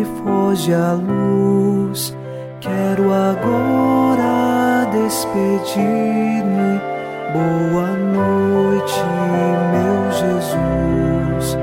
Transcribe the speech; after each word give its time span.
Noite, 0.00 0.04
foge 0.22 0.72
a 0.72 0.92
luz. 0.94 2.16
Quero 2.60 3.12
agora 3.12 4.86
despedir-me. 4.92 6.80
Boa 7.32 7.88
noite, 7.96 9.02
meu 9.72 10.10
Jesus. 10.12 11.56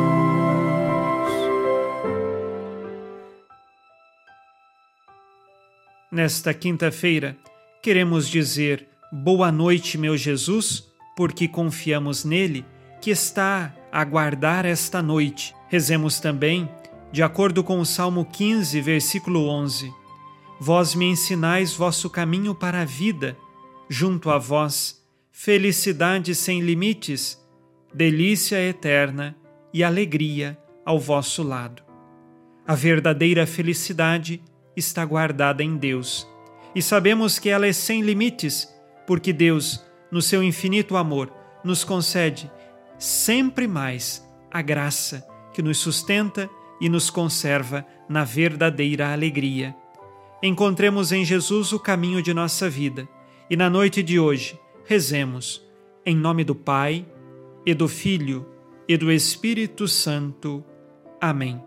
Nesta 6.11 6.55
quinta-feira, 6.55 7.37
queremos 7.83 8.29
dizer 8.29 8.98
boa 9.13 9.51
noite, 9.51 9.97
meu 9.97 10.17
Jesus 10.17 10.89
porque 11.19 11.49
confiamos 11.49 12.25
nele, 12.25 12.65
que 13.01 13.11
está 13.11 13.75
a 13.91 14.05
guardar 14.05 14.65
esta 14.65 15.03
noite. 15.03 15.53
Rezemos 15.69 16.21
também, 16.21 16.71
de 17.11 17.25
acordo 17.25 17.65
com 17.65 17.81
o 17.81 17.85
Salmo 17.85 18.25
15, 18.25 18.81
versículo 18.81 19.49
11: 19.49 19.93
Vós 20.61 20.95
me 20.95 21.07
ensinais 21.07 21.75
vosso 21.75 22.09
caminho 22.09 22.55
para 22.55 22.83
a 22.83 22.85
vida, 22.85 23.37
junto 23.89 24.31
a 24.31 24.39
vós, 24.39 25.05
felicidade 25.33 26.37
sem 26.37 26.61
limites, 26.61 27.37
delícia 27.93 28.65
eterna 28.65 29.37
e 29.75 29.83
alegria 29.83 30.57
ao 30.87 31.01
vosso 31.01 31.43
lado. 31.43 31.83
A 32.65 32.77
verdadeira 32.77 33.45
felicidade 33.45 34.41
está 34.77 35.05
guardada 35.05 35.65
em 35.65 35.77
Deus. 35.77 36.29
E 36.77 36.81
sabemos 36.81 37.41
que 37.41 37.49
ela 37.49 37.67
é 37.67 37.73
sem 37.73 38.03
limites, 38.03 38.73
porque 39.09 39.33
Deus 39.33 39.83
no 40.11 40.21
seu 40.21 40.43
infinito 40.43 40.97
amor, 40.97 41.33
nos 41.65 41.83
concede 41.83 42.51
sempre 42.99 43.67
mais 43.67 44.23
a 44.51 44.61
graça 44.63 45.27
que 45.55 45.63
nos 45.63 45.79
sustenta 45.79 46.49
e 46.79 46.91
nos 46.91 47.09
conserva 47.09 47.87
na 48.07 48.23
verdadeira 48.23 49.11
alegria. 49.11 49.75
Encontremos 50.43 51.11
em 51.11 51.25
Jesus 51.25 51.73
o 51.73 51.81
caminho 51.81 52.23
de 52.23 52.35
nossa 52.35 52.69
vida 52.69 53.09
e 53.51 53.57
na 53.57 53.71
noite 53.71 54.03
de 54.03 54.19
hoje 54.21 54.59
rezemos 54.85 55.67
em 56.05 56.15
nome 56.15 56.45
do 56.45 56.55
Pai 56.55 57.07
e 57.65 57.75
do 57.75 57.89
Filho 57.89 58.47
e 58.87 58.97
do 58.97 59.11
Espírito 59.11 59.89
Santo. 59.89 60.63
Amém. 61.21 61.61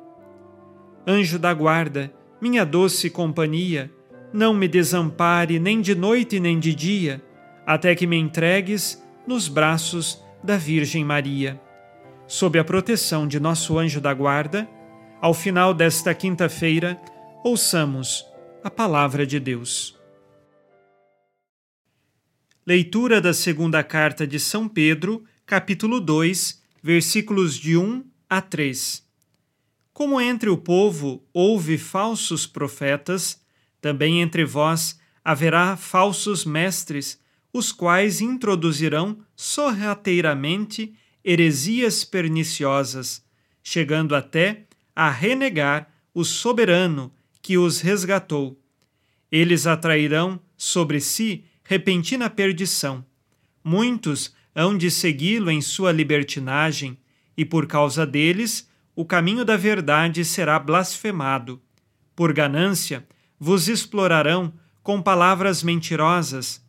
Anjo 1.05 1.37
da 1.37 1.53
guarda, 1.53 2.13
minha 2.39 2.63
doce 2.63 3.09
companhia, 3.09 3.91
não 4.31 4.53
me 4.53 4.67
desampare 4.67 5.59
nem 5.59 5.81
de 5.81 5.93
noite 5.93 6.39
nem 6.39 6.59
de 6.59 6.73
dia 6.73 7.21
até 7.73 7.95
que 7.95 8.05
me 8.05 8.17
entregues 8.17 9.01
nos 9.25 9.47
braços 9.47 10.21
da 10.43 10.57
Virgem 10.57 11.05
Maria. 11.05 11.57
Sob 12.27 12.59
a 12.59 12.65
proteção 12.65 13.25
de 13.25 13.39
nosso 13.39 13.79
anjo 13.79 14.01
da 14.01 14.13
guarda, 14.13 14.69
ao 15.21 15.33
final 15.33 15.73
desta 15.73 16.13
quinta-feira, 16.13 17.01
ouçamos 17.45 18.25
a 18.61 18.69
palavra 18.69 19.25
de 19.25 19.39
Deus. 19.39 19.97
Leitura 22.67 23.21
da 23.21 23.33
segunda 23.33 23.81
carta 23.81 24.27
de 24.27 24.37
São 24.37 24.67
Pedro, 24.67 25.23
capítulo 25.45 26.01
2, 26.01 26.61
versículos 26.83 27.55
de 27.55 27.77
1 27.77 28.03
a 28.29 28.41
3. 28.41 29.01
Como 29.93 30.19
entre 30.19 30.49
o 30.49 30.57
povo 30.57 31.25
houve 31.33 31.77
falsos 31.77 32.45
profetas, 32.45 33.41
também 33.79 34.19
entre 34.19 34.43
vós 34.43 34.99
haverá 35.23 35.77
falsos 35.77 36.43
mestres 36.43 37.21
os 37.53 37.71
quais 37.71 38.21
introduzirão 38.21 39.17
sorrateiramente 39.35 40.93
heresias 41.23 42.03
perniciosas, 42.03 43.23
chegando 43.63 44.15
até 44.15 44.65
a 44.95 45.09
renegar 45.09 45.89
o 46.13 46.23
soberano 46.23 47.11
que 47.41 47.57
os 47.57 47.81
resgatou. 47.81 48.59
Eles 49.31 49.67
atrairão 49.67 50.39
sobre 50.57 50.99
si 50.99 51.45
repentina 51.63 52.29
perdição. 52.29 53.05
Muitos 53.63 54.33
hão 54.53 54.77
de 54.77 54.91
segui-lo 54.91 55.49
em 55.49 55.61
sua 55.61 55.91
libertinagem, 55.91 56.97
e 57.37 57.45
por 57.45 57.65
causa 57.65 58.05
deles 58.05 58.69
o 58.95 59.05
caminho 59.05 59.45
da 59.45 59.55
verdade 59.55 60.25
será 60.25 60.59
blasfemado. 60.59 61.61
Por 62.15 62.33
ganância, 62.33 63.07
vos 63.39 63.67
explorarão 63.67 64.53
com 64.83 65.01
palavras 65.01 65.63
mentirosas 65.63 66.61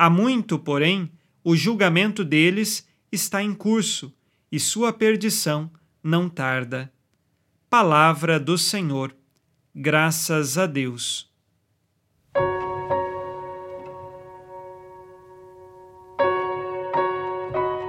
Há 0.00 0.08
muito, 0.08 0.60
porém, 0.60 1.10
o 1.42 1.56
julgamento 1.56 2.24
deles 2.24 2.86
está 3.10 3.42
em 3.42 3.52
curso 3.52 4.14
e 4.50 4.60
sua 4.60 4.92
perdição 4.92 5.68
não 6.00 6.28
tarda. 6.28 6.92
Palavra 7.68 8.38
do 8.38 8.56
Senhor. 8.56 9.12
Graças 9.74 10.56
a 10.56 10.66
Deus. 10.66 11.28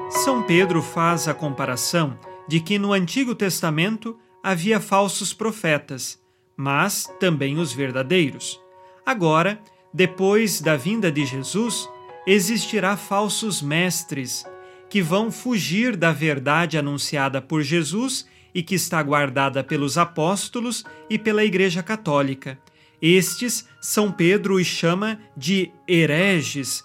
São 0.09 0.41
Pedro 0.41 0.81
faz 0.81 1.28
a 1.28 1.34
comparação 1.36 2.18
de 2.47 2.59
que 2.59 2.80
no 2.80 2.91
Antigo 2.91 3.36
Testamento 3.36 4.18
havia 4.44 4.80
falsos 4.80 5.31
profetas, 5.31 6.20
mas 6.58 7.06
também 7.20 7.59
os 7.59 7.72
verdadeiros. 7.72 8.59
Agora, 9.06 9.62
depois 9.94 10.59
da 10.59 10.76
vinda 10.76 11.12
de 11.12 11.24
Jesus, 11.24 11.88
existirá 12.31 12.95
falsos 12.95 13.59
mestres 13.59 14.45
que 14.88 15.01
vão 15.01 15.31
fugir 15.31 15.95
da 15.95 16.12
verdade 16.12 16.78
anunciada 16.78 17.41
por 17.41 17.63
Jesus 17.63 18.28
e 18.53 18.62
que 18.62 18.75
está 18.75 19.01
guardada 19.01 19.63
pelos 19.63 19.97
apóstolos 19.97 20.85
e 21.09 21.17
pela 21.17 21.44
Igreja 21.44 21.81
Católica. 21.81 22.59
Estes 23.01 23.67
São 23.81 24.12
Pedro 24.12 24.57
os 24.57 24.67
chama 24.67 25.19
de 25.35 25.72
hereges, 25.88 26.84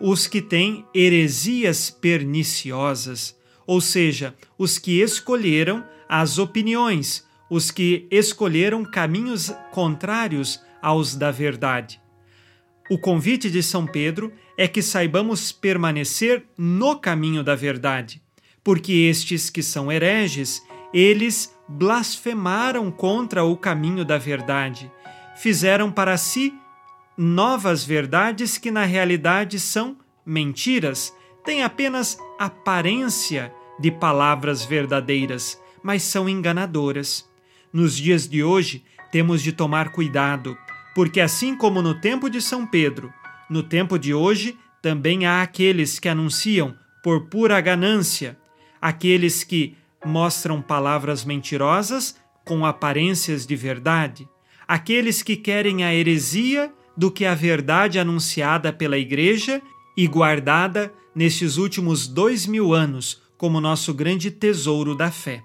os 0.00 0.26
que 0.26 0.40
têm 0.40 0.86
heresias 0.94 1.90
perniciosas, 1.90 3.36
ou 3.66 3.82
seja, 3.82 4.34
os 4.56 4.78
que 4.78 5.02
escolheram 5.02 5.84
as 6.08 6.38
opiniões, 6.38 7.26
os 7.50 7.70
que 7.70 8.08
escolheram 8.10 8.86
caminhos 8.86 9.52
contrários 9.70 10.58
aos 10.80 11.14
da 11.14 11.30
verdade. 11.30 12.00
O 12.90 12.96
convite 12.96 13.50
de 13.50 13.62
São 13.62 13.86
Pedro 13.86 14.32
é 14.56 14.66
que 14.66 14.80
saibamos 14.80 15.52
permanecer 15.52 16.44
no 16.56 16.98
caminho 16.98 17.44
da 17.44 17.54
verdade, 17.54 18.22
porque 18.64 18.92
estes 18.92 19.50
que 19.50 19.62
são 19.62 19.92
hereges, 19.92 20.62
eles 20.92 21.54
blasfemaram 21.68 22.90
contra 22.90 23.44
o 23.44 23.56
caminho 23.58 24.06
da 24.06 24.16
verdade, 24.16 24.90
fizeram 25.36 25.92
para 25.92 26.16
si 26.16 26.54
novas 27.16 27.84
verdades 27.84 28.56
que 28.56 28.70
na 28.70 28.84
realidade 28.84 29.60
são 29.60 29.98
mentiras, 30.24 31.12
têm 31.44 31.62
apenas 31.62 32.18
aparência 32.38 33.52
de 33.78 33.90
palavras 33.90 34.64
verdadeiras, 34.64 35.60
mas 35.82 36.02
são 36.02 36.26
enganadoras. 36.26 37.28
Nos 37.70 37.96
dias 37.96 38.26
de 38.26 38.42
hoje, 38.42 38.82
temos 39.12 39.42
de 39.42 39.52
tomar 39.52 39.90
cuidado 39.90 40.56
porque 40.94 41.20
assim 41.20 41.56
como 41.56 41.82
no 41.82 41.94
tempo 41.94 42.28
de 42.28 42.40
São 42.40 42.66
Pedro, 42.66 43.12
no 43.48 43.62
tempo 43.62 43.98
de 43.98 44.12
hoje 44.12 44.58
também 44.82 45.26
há 45.26 45.42
aqueles 45.42 45.98
que 45.98 46.08
anunciam 46.08 46.74
por 47.02 47.28
pura 47.28 47.60
ganância, 47.60 48.38
aqueles 48.80 49.42
que 49.44 49.76
mostram 50.04 50.62
palavras 50.62 51.24
mentirosas 51.24 52.16
com 52.44 52.64
aparências 52.64 53.46
de 53.46 53.56
verdade, 53.56 54.28
aqueles 54.66 55.22
que 55.22 55.36
querem 55.36 55.84
a 55.84 55.94
heresia 55.94 56.72
do 56.96 57.10
que 57.10 57.24
a 57.24 57.34
verdade 57.34 57.98
anunciada 57.98 58.72
pela 58.72 58.98
Igreja 58.98 59.62
e 59.96 60.06
guardada 60.06 60.92
nestes 61.14 61.56
últimos 61.56 62.06
dois 62.06 62.46
mil 62.46 62.72
anos 62.72 63.22
como 63.36 63.60
nosso 63.60 63.94
grande 63.94 64.30
tesouro 64.30 64.94
da 64.94 65.10
fé. 65.10 65.42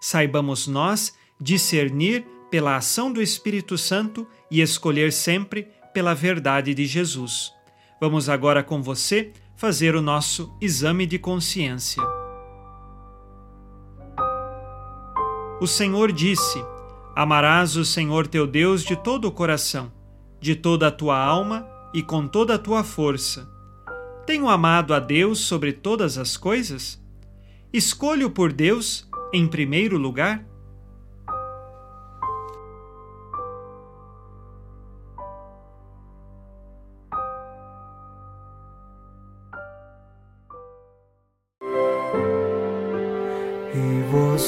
Saibamos 0.00 0.66
nós 0.66 1.14
discernir 1.40 2.24
pela 2.50 2.76
ação 2.76 3.12
do 3.12 3.22
Espírito 3.22 3.78
Santo 3.78 4.26
e 4.50 4.60
escolher 4.60 5.12
sempre 5.12 5.68
pela 5.94 6.14
verdade 6.14 6.74
de 6.74 6.86
Jesus. 6.86 7.52
Vamos 8.00 8.28
agora 8.28 8.62
com 8.62 8.82
você 8.82 9.32
fazer 9.56 9.94
o 9.94 10.02
nosso 10.02 10.52
exame 10.60 11.06
de 11.06 11.18
consciência. 11.18 12.02
O 15.60 15.66
Senhor 15.66 16.10
disse: 16.10 16.64
Amarás 17.14 17.76
o 17.76 17.84
Senhor 17.84 18.26
teu 18.26 18.46
Deus 18.46 18.82
de 18.82 18.96
todo 18.96 19.26
o 19.26 19.32
coração, 19.32 19.92
de 20.40 20.56
toda 20.56 20.86
a 20.88 20.90
tua 20.90 21.18
alma 21.18 21.68
e 21.92 22.02
com 22.02 22.26
toda 22.26 22.54
a 22.54 22.58
tua 22.58 22.82
força. 22.82 23.46
Tenho 24.26 24.48
amado 24.48 24.94
a 24.94 24.98
Deus 24.98 25.40
sobre 25.40 25.72
todas 25.72 26.16
as 26.16 26.36
coisas? 26.36 26.98
Escolho 27.72 28.30
por 28.30 28.52
Deus 28.52 29.08
em 29.32 29.46
primeiro 29.46 29.98
lugar? 29.98 30.49